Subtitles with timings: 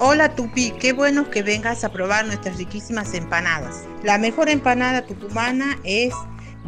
[0.00, 3.82] Hola Tupi, qué bueno que vengas a probar nuestras riquísimas empanadas.
[4.04, 6.14] La mejor empanada tucumana es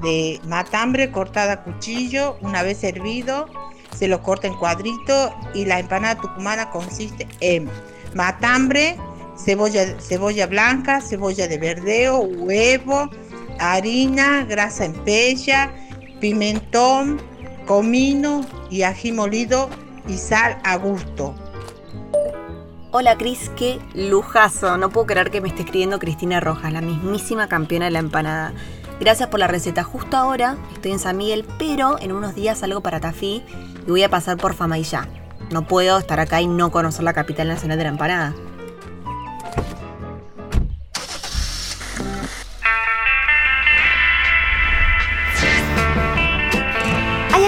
[0.03, 3.47] de matambre cortada a cuchillo, una vez hervido,
[3.97, 7.71] se lo corta en cuadrito y la empanada tucumana consiste en
[8.15, 8.97] matambre,
[9.37, 13.09] cebolla, cebolla blanca, cebolla de verdeo, huevo,
[13.61, 15.73] harina, grasa en pella,
[16.19, 17.23] pimentón,
[17.65, 19.71] comino y ají molido
[20.09, 21.33] y sal a gusto.
[22.93, 24.77] Hola Cris, qué lujazo.
[24.77, 28.53] No puedo creer que me esté escribiendo Cristina Rojas, la mismísima campeona de la empanada.
[28.99, 29.85] Gracias por la receta.
[29.85, 33.45] Justo ahora estoy en San Miguel, pero en unos días salgo para Tafí
[33.87, 35.09] y voy a pasar por ya.
[35.53, 38.35] No puedo estar acá y no conocer la capital nacional de la empanada.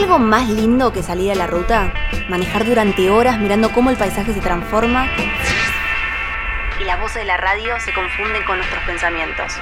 [0.03, 1.93] Algo más lindo que salir a la ruta?
[2.29, 5.07] Manejar durante horas mirando cómo el paisaje se transforma
[6.81, 9.53] y las voces de la radio se confunden con nuestros pensamientos.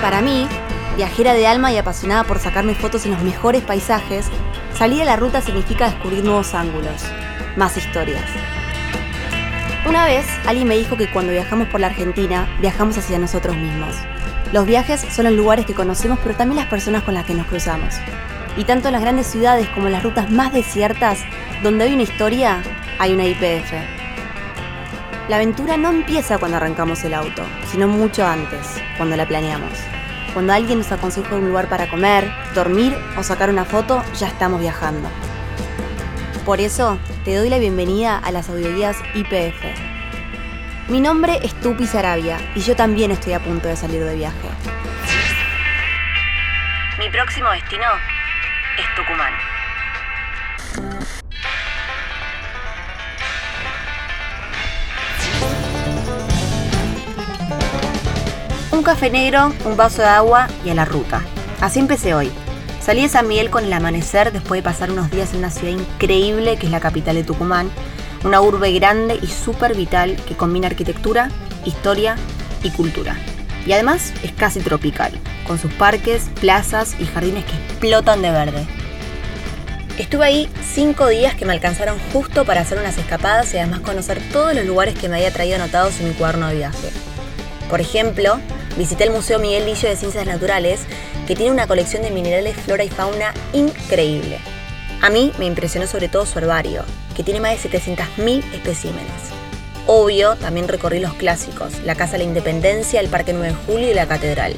[0.00, 0.46] Para mí,
[0.94, 4.26] viajera de alma y apasionada por sacarme fotos en los mejores paisajes,
[4.78, 7.04] salir a la ruta significa descubrir nuevos ángulos,
[7.56, 8.30] más historias.
[9.88, 13.96] Una vez, alguien me dijo que cuando viajamos por la Argentina, viajamos hacia nosotros mismos.
[14.52, 17.48] Los viajes son los lugares que conocemos, pero también las personas con las que nos
[17.48, 17.96] cruzamos
[18.56, 21.20] y tanto en las grandes ciudades como en las rutas más desiertas,
[21.62, 22.62] donde hay una historia,
[22.98, 23.72] hay una IPF.
[25.28, 29.72] La aventura no empieza cuando arrancamos el auto, sino mucho antes, cuando la planeamos.
[30.32, 34.60] Cuando alguien nos aconseja un lugar para comer, dormir o sacar una foto, ya estamos
[34.60, 35.08] viajando.
[36.44, 39.64] Por eso, te doy la bienvenida a las audioguías IPF.
[40.88, 44.48] Mi nombre es Tupi Sarabia y yo también estoy a punto de salir de viaje.
[47.00, 47.84] Mi próximo destino
[48.78, 49.32] es Tucumán.
[58.72, 61.22] Un café negro, un vaso de agua y a la ruta.
[61.60, 62.30] Así empecé hoy.
[62.80, 65.72] Salí de San Miguel con el amanecer después de pasar unos días en una ciudad
[65.72, 67.70] increíble que es la capital de Tucumán,
[68.24, 71.30] una urbe grande y súper vital que combina arquitectura,
[71.64, 72.16] historia
[72.62, 73.16] y cultura.
[73.66, 78.66] Y además es casi tropical con sus parques, plazas y jardines que explotan de verde.
[79.98, 84.20] Estuve ahí cinco días que me alcanzaron justo para hacer unas escapadas y además conocer
[84.30, 86.90] todos los lugares que me había traído anotados en mi cuaderno de viaje.
[87.70, 88.38] Por ejemplo,
[88.76, 90.80] visité el Museo Miguel Lillo de Ciencias Naturales,
[91.26, 94.38] que tiene una colección de minerales, flora y fauna increíble.
[95.00, 96.84] A mí me impresionó sobre todo su herbario,
[97.16, 99.10] que tiene más de 700.000 especímenes.
[99.86, 103.90] Obvio, también recorrí los clásicos, la Casa de la Independencia, el Parque 9 de Julio
[103.90, 104.56] y la Catedral.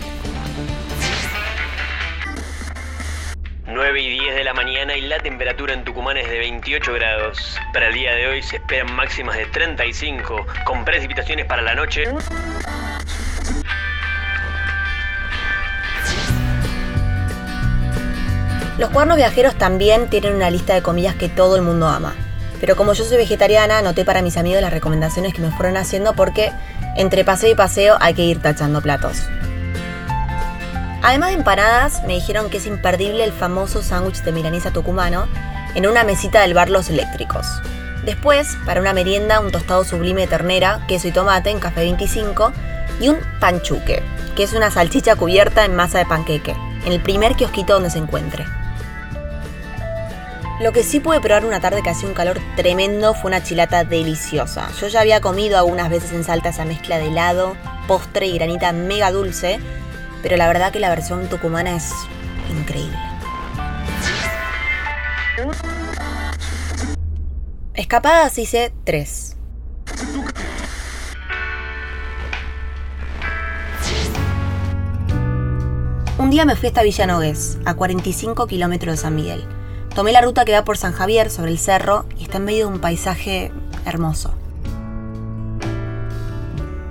[3.71, 7.59] 9 y 10 de la mañana y la temperatura en Tucumán es de 28 grados.
[7.75, 12.05] Para el día de hoy se esperan máximas de 35, con precipitaciones para la noche.
[18.79, 22.15] Los cuernos viajeros también tienen una lista de comidas que todo el mundo ama.
[22.61, 26.15] Pero como yo soy vegetariana, noté para mis amigos las recomendaciones que me fueron haciendo
[26.15, 26.53] porque
[26.97, 29.25] entre paseo y paseo hay que ir tachando platos.
[31.09, 35.27] Además de empanadas, me dijeron que es imperdible el famoso sándwich de milanesa tucumano
[35.75, 37.47] en una mesita del bar Los Eléctricos.
[38.05, 42.53] Después, para una merienda, un tostado sublime de ternera, queso y tomate en café 25
[43.01, 44.03] y un panchuque,
[44.37, 46.55] que es una salchicha cubierta en masa de panqueque,
[46.85, 48.45] en el primer kiosquito donde se encuentre.
[50.61, 53.83] Lo que sí pude probar una tarde que hacía un calor tremendo fue una chilata
[53.83, 54.69] deliciosa.
[54.79, 58.73] Yo ya había comido algunas veces en Salta esa mezcla de helado, postre y granita
[58.73, 59.59] mega dulce,
[60.23, 61.93] pero la verdad que la versión tucumana es
[62.51, 62.99] increíble.
[67.75, 69.37] Escapadas hice tres.
[76.19, 79.45] Un día me fui hasta Villa Nogués, a 45 kilómetros de San Miguel.
[79.95, 82.67] Tomé la ruta que va por San Javier, sobre el cerro, y está en medio
[82.67, 83.53] de un paisaje
[83.87, 84.35] hermoso.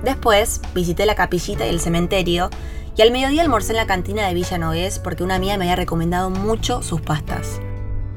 [0.04, 2.50] Después visité la capillita y el cementerio
[2.98, 5.76] y al mediodía almorcé en la cantina de Villa Nogués porque una amiga me había
[5.76, 7.62] recomendado mucho sus pastas.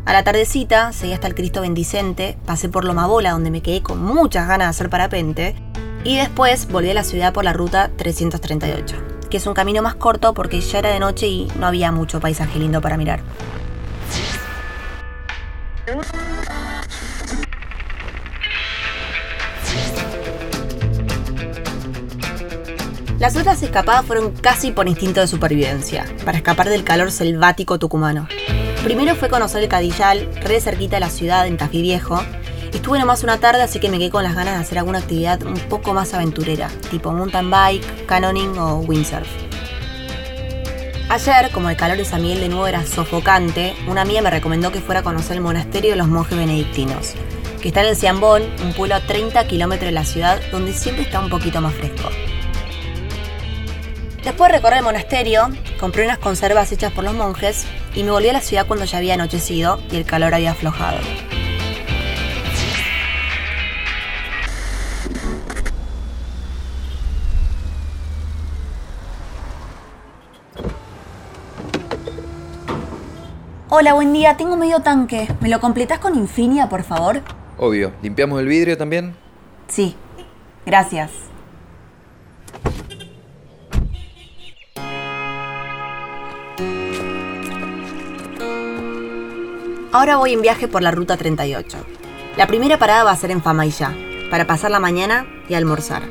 [0.06, 4.02] A la tardecita seguí hasta el Cristo Bendicente, pasé por Lomabola donde me quedé con
[4.02, 5.54] muchas ganas de hacer parapente
[6.02, 8.96] y después volví a la ciudad por la ruta 338,
[9.28, 12.18] que es un camino más corto porque ya era de noche y no había mucho
[12.18, 13.20] paisaje lindo para mirar.
[23.20, 28.26] Las otras escapadas fueron casi por instinto de supervivencia, para escapar del calor selvático tucumano.
[28.82, 32.18] Primero fue conocer el Cadillal, re cerquita de la ciudad, en Tafí Viejo,
[32.72, 35.42] Estuve nomás una tarde, así que me quedé con las ganas de hacer alguna actividad
[35.42, 39.28] un poco más aventurera, tipo mountain bike, canoning o windsurf.
[41.10, 44.70] Ayer, como el calor de San Miguel de nuevo era sofocante, una amiga me recomendó
[44.70, 47.14] que fuera a conocer el monasterio de los monjes benedictinos,
[47.60, 51.02] que está en el Ciambón, un pueblo a 30 kilómetros de la ciudad, donde siempre
[51.02, 52.08] está un poquito más fresco.
[54.24, 58.28] Después de recorrer el monasterio, compré unas conservas hechas por los monjes y me volví
[58.28, 60.98] a la ciudad cuando ya había anochecido y el calor había aflojado.
[73.70, 74.36] Hola, buen día.
[74.36, 75.28] Tengo medio tanque.
[75.40, 77.22] ¿Me lo completas con Infinia, por favor?
[77.56, 77.92] Obvio.
[78.02, 79.14] ¿Limpiamos el vidrio también?
[79.68, 79.96] Sí.
[80.66, 81.29] Gracias.
[89.92, 91.78] Ahora voy en viaje por la ruta 38.
[92.36, 93.94] La primera parada va a ser en Famaillá,
[94.30, 96.02] para pasar la mañana y almorzar.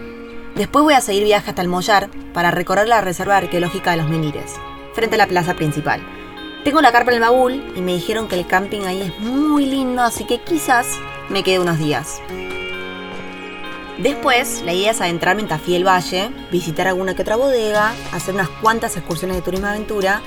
[0.56, 4.10] Después voy a seguir viaje hasta el Mollar para recorrer la reserva arqueológica de los
[4.10, 4.56] Menires,
[4.94, 6.01] frente a la plaza principal
[6.63, 9.66] tengo la carpa en el baúl y me dijeron que el camping ahí es muy
[9.66, 11.00] lindo, así que quizás
[11.30, 12.22] me quede unos días.
[14.00, 18.34] Después, la idea es adentrarme en Tafí del Valle, visitar alguna que otra bodega, hacer
[18.34, 20.22] unas cuantas excursiones de turismo aventura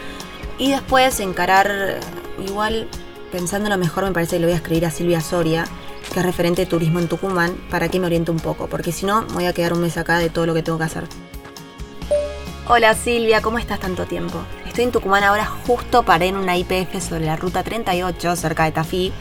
[0.58, 1.98] y después encarar,
[2.46, 2.86] igual
[3.30, 5.64] pensando lo mejor, me parece que le voy a escribir a Silvia Soria,
[6.12, 9.06] que es referente de turismo en Tucumán, para que me oriente un poco, porque si
[9.06, 11.04] no, voy a quedar un mes acá de todo lo que tengo que hacer.
[12.68, 14.38] Hola Silvia, ¿cómo estás tanto tiempo?
[14.66, 18.72] Estoy en Tucumán ahora, justo paré en una IPF sobre la ruta 38, cerca de
[18.72, 19.14] Tafí,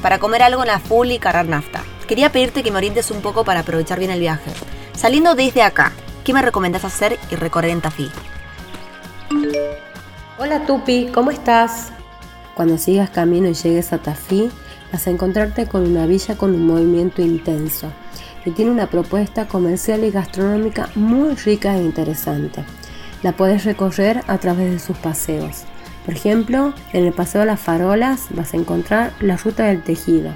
[0.00, 1.84] para comer algo en la full y cargar nafta.
[2.12, 4.50] Quería pedirte que me orientes un poco para aprovechar bien el viaje.
[4.94, 5.92] Saliendo desde acá,
[6.24, 8.10] ¿qué me recomendás hacer y recorrer en Tafí?
[10.36, 11.90] Hola Tupi, ¿cómo estás?
[12.54, 14.50] Cuando sigas camino y llegues a Tafí,
[14.92, 17.90] vas a encontrarte con una villa con un movimiento intenso,
[18.44, 22.62] que tiene una propuesta comercial y gastronómica muy rica e interesante
[23.22, 25.62] la puedes recorrer a través de sus paseos.
[26.04, 30.32] Por ejemplo, en el Paseo de las Farolas vas a encontrar la Ruta del Tejido,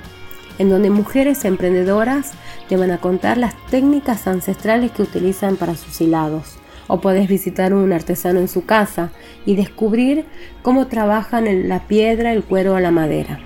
[0.59, 2.33] en donde mujeres emprendedoras
[2.69, 6.57] te van a contar las técnicas ancestrales que utilizan para sus hilados.
[6.89, 9.11] O puedes visitar un artesano en su casa
[9.45, 10.25] y descubrir
[10.63, 13.41] cómo trabajan en la piedra, el cuero o la madera.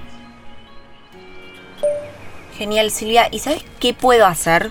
[2.56, 3.28] Genial, Silvia.
[3.30, 4.70] ¿Y sabes qué puedo hacer?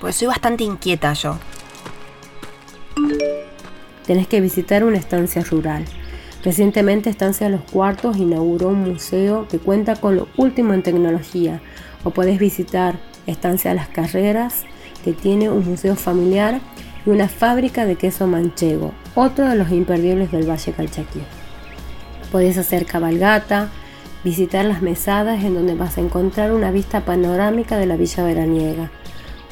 [0.00, 1.36] Pues soy bastante inquieta yo
[4.06, 5.84] tenés que visitar una estancia rural.
[6.44, 11.62] Recientemente Estancia Los Cuartos inauguró un museo que cuenta con lo último en tecnología.
[12.04, 12.96] O puedes visitar
[13.26, 14.64] Estancia Las Carreras,
[15.02, 16.60] que tiene un museo familiar
[17.06, 21.22] y una fábrica de queso manchego, otro de los imperdibles del Valle Calchaquí.
[22.30, 23.70] Puedes hacer cabalgata,
[24.22, 28.90] visitar las mesadas en donde vas a encontrar una vista panorámica de la Villa Veraniega.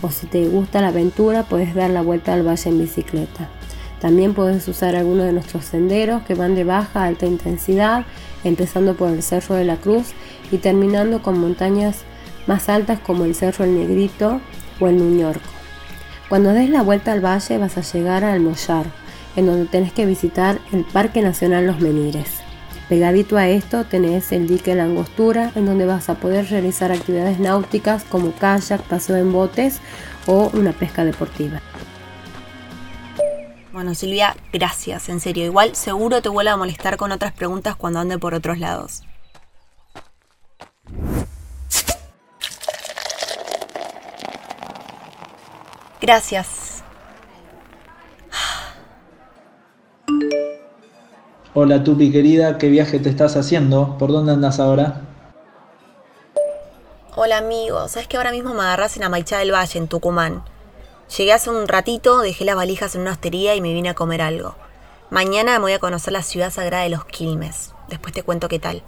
[0.02, 3.48] O si te gusta la aventura, puedes dar la vuelta al valle en bicicleta.
[4.02, 8.04] También puedes usar algunos de nuestros senderos que van de baja a alta intensidad,
[8.42, 10.08] empezando por el Cerro de la Cruz
[10.50, 11.98] y terminando con montañas
[12.48, 14.40] más altas como el Cerro El Negrito
[14.80, 15.48] o el Nuñorco.
[16.28, 18.86] Cuando des la vuelta al valle vas a llegar al Mollar,
[19.36, 22.40] en donde tenés que visitar el Parque Nacional Los Menires.
[22.88, 27.38] Pegadito a esto tenés el dique La Angostura, en donde vas a poder realizar actividades
[27.38, 29.78] náuticas como kayak, paseo en botes
[30.26, 31.60] o una pesca deportiva.
[33.72, 35.46] Bueno, Silvia, gracias, en serio.
[35.46, 39.02] Igual seguro te vuelvo a molestar con otras preguntas cuando ande por otros lados.
[46.02, 46.82] Gracias.
[51.54, 53.96] Hola Tupi querida, ¿qué viaje te estás haciendo?
[53.98, 55.02] ¿Por dónde andas ahora?
[57.14, 60.42] Hola amigo, sabes que ahora mismo me agarras en Amaichá del Valle, en Tucumán.
[61.16, 64.22] Llegué hace un ratito, dejé las valijas en una hostería y me vine a comer
[64.22, 64.56] algo.
[65.10, 67.74] Mañana me voy a conocer la ciudad sagrada de los Quilmes.
[67.88, 68.82] Después te cuento qué tal.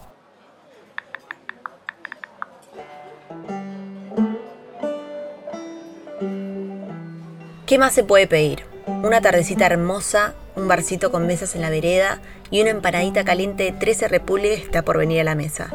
[7.66, 8.64] ¿Qué más se puede pedir?
[8.86, 13.72] Una tardecita hermosa, un barcito con mesas en la vereda y una empanadita caliente de
[13.72, 15.74] 13 repúbliques que está por venir a la mesa.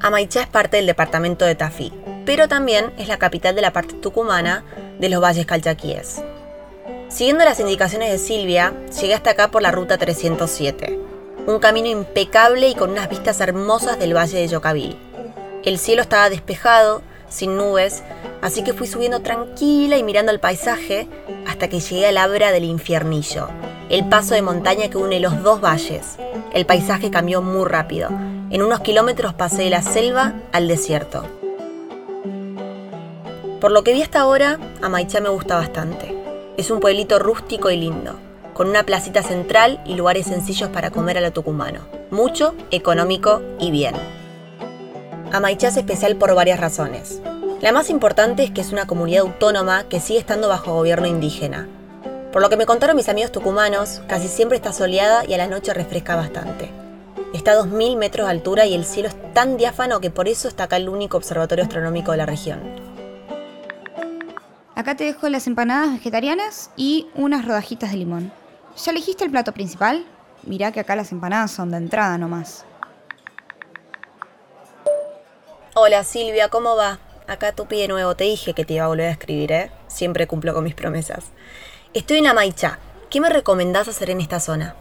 [0.00, 1.92] Amaichá es parte del departamento de Tafí,
[2.24, 4.64] pero también es la capital de la parte tucumana
[4.98, 6.22] de los valles calchaquíes.
[7.08, 10.98] Siguiendo las indicaciones de Silvia, llegué hasta acá por la ruta 307,
[11.46, 14.96] un camino impecable y con unas vistas hermosas del valle de Yocabil.
[15.64, 18.02] El cielo estaba despejado, sin nubes,
[18.42, 21.08] así que fui subiendo tranquila y mirando el paisaje
[21.46, 23.48] hasta que llegué al Abra del Infiernillo,
[23.90, 26.16] el paso de montaña que une los dos valles.
[26.52, 28.10] El paisaje cambió muy rápido
[28.50, 31.43] En unos kilómetros pasé de la selva al desierto.
[33.64, 36.14] Por lo que vi hasta ahora, Amaichá me gusta bastante.
[36.58, 38.14] Es un pueblito rústico y lindo,
[38.52, 41.80] con una placita central y lugares sencillos para comer a lo tucumano.
[42.10, 43.94] Mucho, económico y bien.
[45.32, 47.22] Amaichá es especial por varias razones.
[47.62, 51.66] La más importante es que es una comunidad autónoma que sigue estando bajo gobierno indígena.
[52.34, 55.46] Por lo que me contaron mis amigos tucumanos, casi siempre está soleada y a la
[55.46, 56.70] noche refresca bastante.
[57.32, 60.48] Está a 2.000 metros de altura y el cielo es tan diáfano que por eso
[60.48, 62.83] está acá el único observatorio astronómico de la región.
[64.76, 68.32] Acá te dejo las empanadas vegetarianas y unas rodajitas de limón.
[68.76, 70.04] ¿Ya elegiste el plato principal?
[70.42, 72.64] Mirá que acá las empanadas son de entrada nomás.
[75.74, 76.98] Hola Silvia, ¿cómo va?
[77.28, 79.70] Acá Tupi de nuevo, te dije que te iba a volver a escribir, ¿eh?
[79.86, 81.26] Siempre cumplo con mis promesas.
[81.92, 82.80] Estoy en Amaicha.
[83.10, 84.74] ¿Qué me recomendás hacer en esta zona?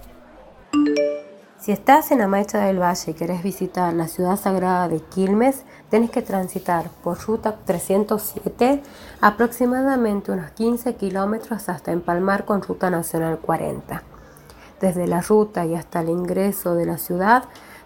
[1.64, 6.12] Si estás en Amaicha del Valle y querés visitar la ciudad sagrada de Quilmes, tenés
[6.12, 8.84] que transitar por ruta 307
[9.22, 14.04] aproximadamente unos 15 kilómetros hasta empalmar con ruta nacional 40.
[14.82, 17.46] Desde la ruta y hasta el ingreso de la ciudad,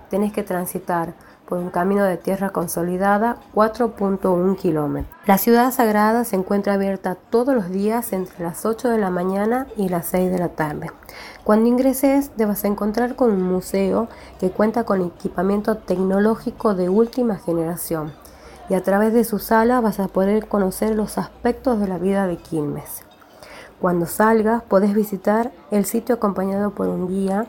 [0.09, 1.13] tenés que transitar
[1.47, 5.15] por un camino de tierra consolidada 4.1 kilómetros.
[5.25, 9.67] La ciudad sagrada se encuentra abierta todos los días entre las 8 de la mañana
[9.77, 10.91] y las 6 de la tarde.
[11.43, 18.11] Cuando ingreses debas encontrar con un museo que cuenta con equipamiento tecnológico de última generación
[18.69, 22.27] y a través de su sala vas a poder conocer los aspectos de la vida
[22.27, 23.06] de Quilmes.
[23.79, 27.45] Cuando salgas podés visitar el sitio acompañado por un guía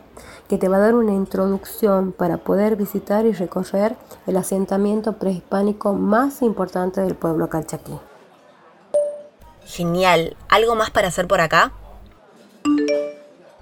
[0.47, 3.95] que te va a dar una introducción para poder visitar y recorrer
[4.27, 7.97] el asentamiento prehispánico más importante del pueblo calchaquí.
[9.65, 10.37] Genial.
[10.49, 11.71] ¿Algo más para hacer por acá?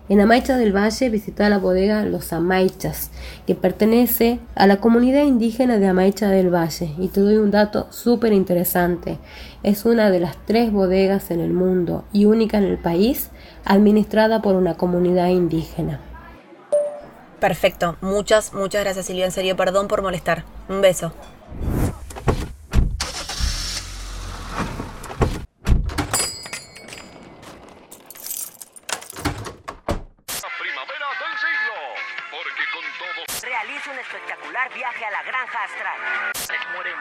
[0.10, 3.12] En Amaicha del Valle visita la bodega Los Amaichas,
[3.46, 6.94] que pertenece a la comunidad indígena de Amaicha del Valle.
[6.98, 9.18] Y te doy un dato súper interesante.
[9.64, 13.32] Es una de las tres bodegas en el mundo y única en el país
[13.66, 16.00] administrada por una comunidad indígena.
[17.42, 17.98] Perfecto.
[18.00, 19.26] Muchas, muchas gracias Silvia.
[19.26, 20.46] En serio, perdón por molestar.
[20.70, 21.12] Un beso.
[33.90, 35.98] Un espectacular viaje a la granja astral.
[36.74, 36.94] mueren,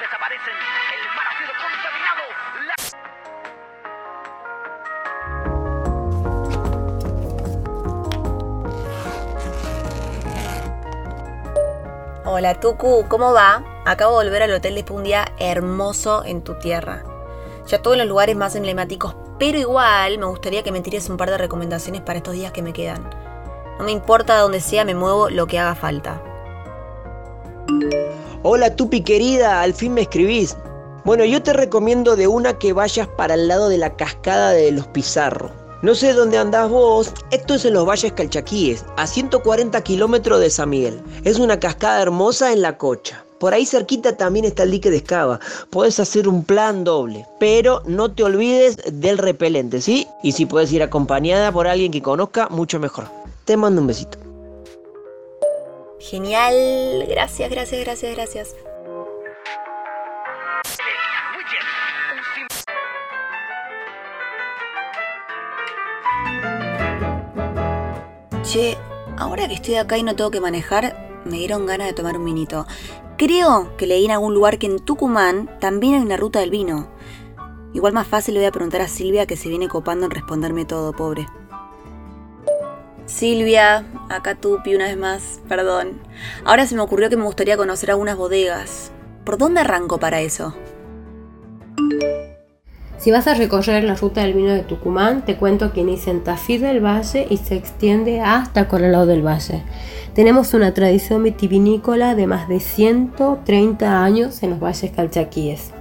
[0.00, 0.54] desaparecen,
[0.94, 2.22] el mar ha sido contaminado.
[2.66, 2.74] La...
[12.24, 13.62] Hola Tuku, ¿cómo va?
[13.84, 17.04] Acabo de volver al hotel después de un día hermoso en tu tierra.
[17.68, 21.30] Ya todos los lugares más emblemáticos, pero igual me gustaría que me tires un par
[21.30, 23.31] de recomendaciones para estos días que me quedan.
[23.78, 26.22] No me importa dónde sea, me muevo lo que haga falta.
[28.42, 30.56] Hola Tupi querida, al fin me escribís.
[31.04, 34.70] Bueno, yo te recomiendo de una que vayas para el lado de la cascada de
[34.72, 35.50] los Pizarro.
[35.82, 40.48] No sé dónde andás vos, esto es en los Valles Calchaquíes, a 140 kilómetros de
[40.48, 41.02] San Miguel.
[41.24, 43.24] Es una cascada hermosa en la cocha.
[43.40, 45.40] Por ahí cerquita también está el dique de Escava.
[45.70, 50.06] Podés hacer un plan doble, pero no te olvides del repelente, ¿sí?
[50.22, 53.08] Y si puedes ir acompañada por alguien que conozca, mucho mejor.
[53.44, 54.18] Te mando un besito.
[55.98, 58.56] Genial, gracias, gracias, gracias, gracias.
[68.44, 68.76] Che,
[69.16, 72.24] ahora que estoy acá y no tengo que manejar, me dieron ganas de tomar un
[72.24, 72.66] vinito.
[73.16, 76.88] Creo que leí en algún lugar que en Tucumán también hay una ruta del vino.
[77.72, 80.64] Igual más fácil le voy a preguntar a Silvia que se viene copando en responderme
[80.64, 81.26] todo, pobre.
[83.06, 86.00] Silvia, acá Tupi una vez más, perdón.
[86.44, 88.92] Ahora se me ocurrió que me gustaría conocer algunas bodegas.
[89.24, 90.54] ¿Por dónde arranco para eso?
[93.02, 96.22] Si vas a recorrer la ruta del vino de Tucumán, te cuento que inicia en
[96.22, 99.64] Tafí del Valle y se extiende hasta Colalao del Valle.
[100.14, 105.72] Tenemos una tradición vitivinícola de más de 130 años en los valles calchaquíes.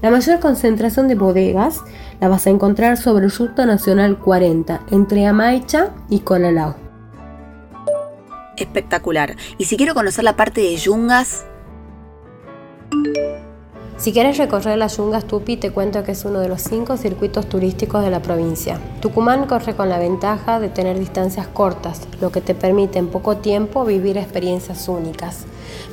[0.00, 1.82] La mayor concentración de bodegas
[2.20, 6.76] la vas a encontrar sobre Ruta Nacional 40, entre Amaicha y Colalao.
[8.56, 9.36] Espectacular.
[9.58, 11.44] Y si quiero conocer la parte de Yungas,
[14.06, 17.48] Si quieres recorrer la Yungas Tupi, te cuento que es uno de los cinco circuitos
[17.48, 18.78] turísticos de la provincia.
[19.00, 23.38] Tucumán corre con la ventaja de tener distancias cortas, lo que te permite en poco
[23.38, 25.46] tiempo vivir experiencias únicas.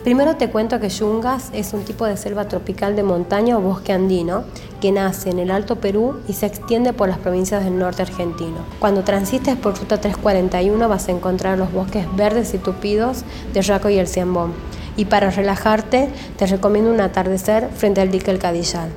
[0.04, 3.94] Primero te cuento que Yungas es un tipo de selva tropical de montaña o bosque
[3.94, 4.44] andino
[4.80, 8.58] que nace en el Alto Perú y se extiende por las provincias del norte argentino.
[8.80, 13.24] Cuando transites por Ruta 341 vas a encontrar los bosques verdes y tupidos
[13.56, 14.54] de Raco y el Ciambón.
[14.96, 18.92] Y para relajarte, te recomiendo un atardecer frente al dique El Cadillal.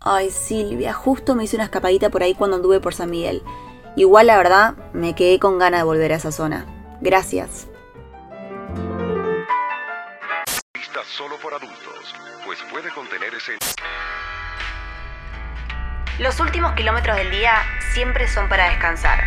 [0.00, 3.42] Ay, Silvia, justo me hice una escapadita por ahí cuando anduve por San Miguel.
[3.96, 6.66] Igual, la verdad, me quedé con ganas de volver a esa zona.
[7.00, 7.66] Gracias.
[10.74, 12.14] Vista solo por adultos,
[12.46, 13.58] pues puede contener ese...
[16.20, 17.52] Los últimos kilómetros del día
[17.92, 19.24] siempre son para descansar.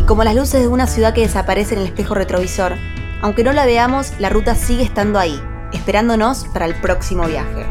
[0.00, 2.76] Y como las luces de una ciudad que desaparece en el espejo retrovisor,
[3.22, 5.40] aunque no la veamos, la ruta sigue estando ahí,
[5.72, 7.66] esperándonos para el próximo viaje.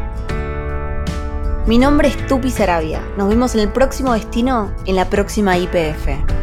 [1.66, 3.02] Mi nombre es Tupi Sarabia.
[3.16, 6.37] Nos vemos en el próximo destino en la próxima IPF.